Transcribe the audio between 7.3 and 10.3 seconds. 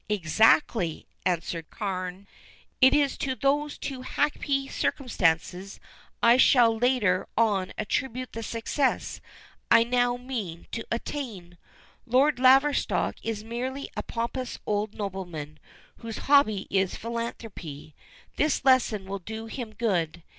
on attribute the success I now